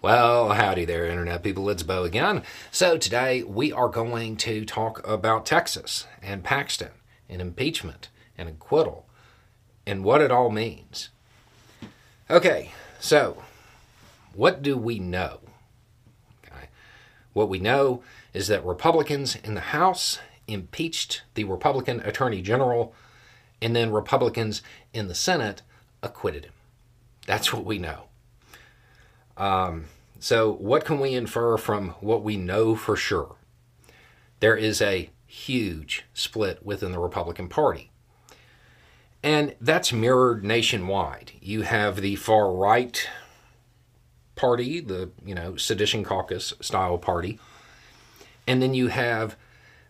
[0.00, 1.68] Well, howdy there, Internet people.
[1.68, 2.44] It's Beau again.
[2.70, 6.92] So, today we are going to talk about Texas and Paxton
[7.28, 9.08] and impeachment and acquittal
[9.88, 11.08] and what it all means.
[12.30, 13.42] Okay, so
[14.34, 15.40] what do we know?
[16.46, 16.68] Okay.
[17.32, 22.94] What we know is that Republicans in the House impeached the Republican Attorney General,
[23.60, 24.62] and then Republicans
[24.92, 25.62] in the Senate
[26.04, 26.54] acquitted him.
[27.26, 28.07] That's what we know.
[29.38, 29.86] Um,
[30.18, 33.36] so, what can we infer from what we know for sure?
[34.40, 37.90] There is a huge split within the Republican Party.
[39.22, 41.32] And that's mirrored nationwide.
[41.40, 43.08] You have the far right
[44.36, 47.38] party, the you know sedition caucus style party,
[48.46, 49.36] and then you have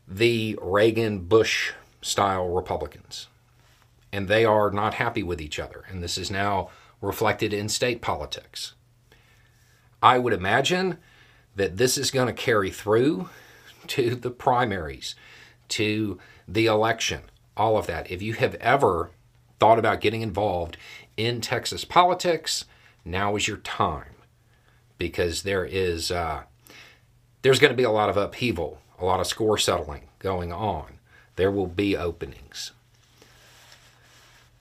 [0.07, 3.29] the Reagan Bush style Republicans,
[4.13, 6.71] and they are not happy with each other, and this is now
[7.03, 8.73] reflected in state politics.
[10.03, 10.99] I would imagine
[11.57, 13.29] that this is going to carry through
[13.89, 15.15] to the primaries,
[15.69, 17.23] to the election,
[17.57, 18.11] all of that.
[18.11, 19.11] If you have ever
[19.59, 20.77] thought about getting involved
[21.17, 22.65] in Texas politics,
[23.05, 24.15] now is your time
[24.99, 26.43] because there is uh,
[27.43, 30.99] there's going to be a lot of upheaval, a lot of score settling going on.
[31.37, 32.73] There will be openings,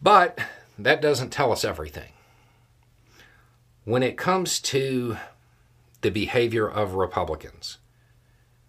[0.01, 0.39] but
[0.77, 2.11] that doesn't tell us everything.
[3.83, 5.17] When it comes to
[6.01, 7.77] the behavior of Republicans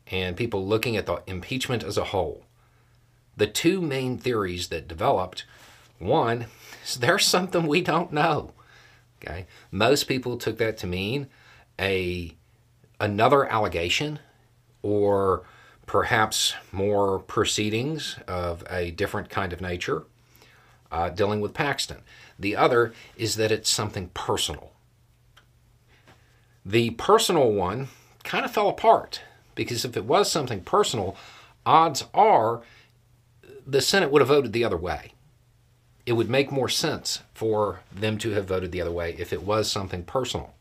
[0.07, 2.45] and people looking at the impeachment as a whole,
[3.37, 5.45] the two main theories that developed
[5.99, 6.47] one
[6.85, 8.53] is there's something we don't know.
[9.21, 11.29] Okay, most people took that to mean
[11.79, 12.35] a
[13.01, 14.19] another allegation
[14.83, 15.45] or
[15.87, 20.05] perhaps more proceedings of a different kind of nature
[20.91, 21.99] uh, dealing with Paxton.
[22.39, 24.73] The other is that it's something personal.
[26.65, 27.89] The personal one
[28.25, 29.23] kind of fell apart
[29.55, 31.17] because if it was something personal,
[31.65, 32.63] odds are
[33.67, 35.13] the Senate would have voted the other way.
[36.07, 39.43] It would make more sense for them to have voted the other way if it
[39.43, 40.55] was something personal.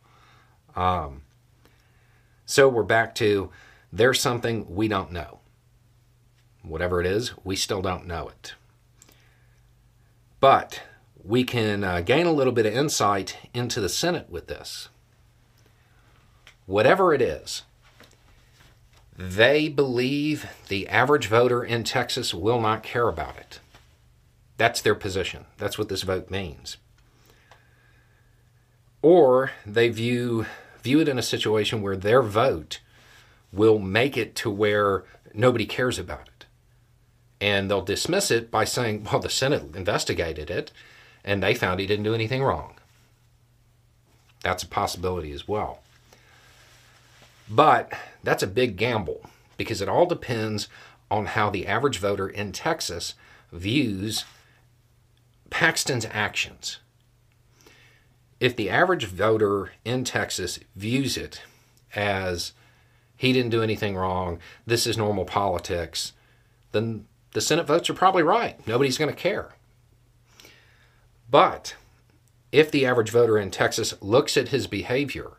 [0.76, 1.22] Um,
[2.46, 3.50] so we're back to
[3.92, 5.40] there's something we don't know.
[6.64, 8.56] Whatever it is, we still don't know it.
[10.40, 10.82] But
[11.24, 14.90] we can uh, gain a little bit of insight into the Senate with this.
[16.68, 17.64] Whatever it is,
[19.18, 23.60] they believe the average voter in Texas will not care about it.
[24.58, 25.46] That's their position.
[25.58, 26.78] That's what this vote means.
[29.02, 30.46] Or they view
[30.84, 32.80] view it in a situation where their vote
[33.52, 35.04] will make it to where
[35.34, 36.46] nobody cares about it.
[37.40, 40.72] And they'll dismiss it by saying, well, the Senate investigated it
[41.24, 42.76] and they found he didn't do anything wrong.
[44.44, 45.82] That's a possibility as well.
[47.50, 47.94] But
[48.24, 50.68] that's a big gamble because it all depends
[51.10, 53.16] on how the average voter in Texas
[53.52, 54.26] views
[55.50, 56.80] Paxton's actions
[58.40, 61.42] if the average voter in Texas views it
[61.96, 62.54] as
[63.16, 66.14] he didn't do anything wrong, this is normal politics,
[66.72, 68.66] then the Senate votes are probably right.
[68.68, 69.50] Nobody's going to care.
[71.30, 71.76] But
[72.52, 75.32] if the average voter in Texas looks at his behavior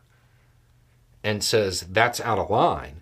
[1.23, 3.01] and says that's out of line,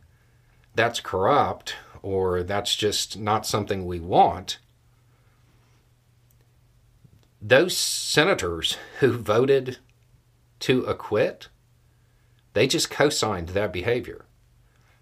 [0.75, 4.59] that's corrupt, or that's just not something we want,
[7.41, 9.77] those senators who voted
[10.59, 11.47] to acquit,
[12.53, 14.25] they just co signed that behavior.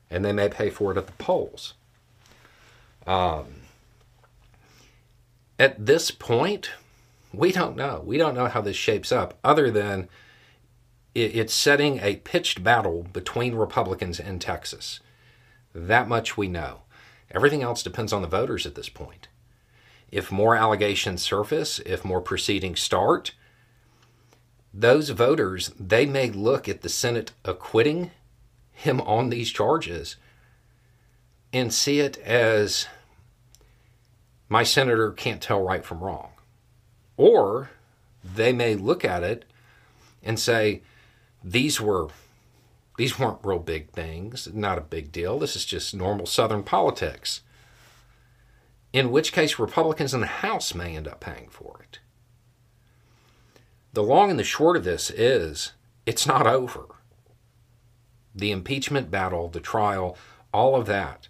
[0.09, 1.73] And they may pay for it at the polls.
[3.07, 3.61] Um,
[5.57, 6.71] at this point,
[7.33, 8.03] we don't know.
[8.05, 10.09] We don't know how this shapes up, other than
[11.15, 14.99] it's setting a pitched battle between Republicans in Texas.
[15.73, 16.81] That much we know.
[17.31, 19.29] Everything else depends on the voters at this point.
[20.11, 23.33] If more allegations surface, if more proceedings start,
[24.73, 28.11] those voters, they may look at the Senate acquitting
[28.73, 30.17] him on these charges
[31.53, 32.87] and see it as
[34.49, 36.31] my senator can't tell right from wrong.
[37.15, 37.69] Or
[38.21, 39.45] they may look at it
[40.21, 40.81] and say,
[41.45, 42.09] these were
[42.97, 45.37] these weren't real big things, not a big deal.
[45.39, 47.41] This is just normal Southern politics.
[48.93, 51.99] In which case, Republicans in the House may end up paying for it
[53.95, 55.71] the long and the short of this is
[56.05, 56.85] it's not over.
[58.35, 60.17] The impeachment battle, the trial,
[60.53, 61.29] all of that.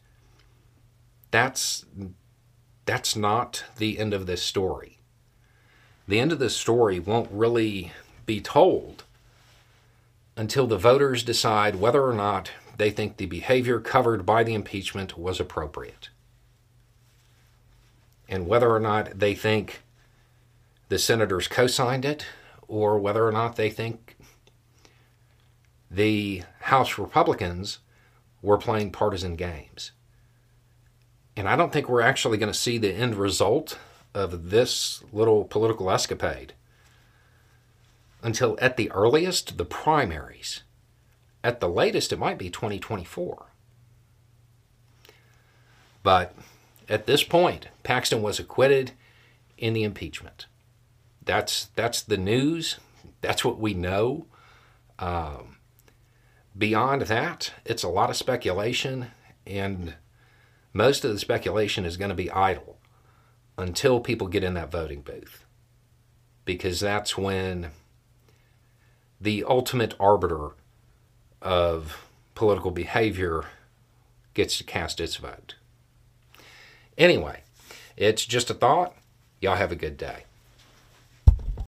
[1.30, 1.86] That's
[2.86, 5.00] that's not the end of this story.
[6.08, 7.92] The end of this story won't really
[8.26, 9.04] be told
[10.38, 15.18] until the voters decide whether or not they think the behavior covered by the impeachment
[15.18, 16.10] was appropriate.
[18.28, 19.82] And whether or not they think
[20.90, 22.26] the senators co signed it,
[22.68, 24.18] or whether or not they think
[25.90, 27.80] the House Republicans
[28.42, 29.92] were playing partisan games.
[31.38, 33.78] And I don't think we're actually going to see the end result
[34.14, 36.54] of this little political escapade
[38.26, 40.64] until at the earliest, the primaries.
[41.44, 43.52] At the latest, it might be 2024.
[46.02, 46.36] But
[46.90, 48.94] at this point, Paxton was acquitted
[49.60, 50.48] in the impeachment.
[51.24, 52.80] That's that's the news.
[53.22, 54.26] That's what we know.
[54.98, 55.58] Um,
[56.58, 59.12] beyond that, it's a lot of speculation,
[59.46, 59.94] and
[60.74, 62.80] most of the speculation is going to be idle
[63.56, 65.46] until people get in that voting booth,
[66.44, 67.70] because that's when
[69.20, 70.50] the ultimate arbiter
[71.42, 73.46] of political behavior
[74.34, 75.56] gets to cast its vote.
[76.98, 77.42] Anyway,
[77.98, 78.96] it's just a thought.
[79.42, 80.26] Y'all have a good day.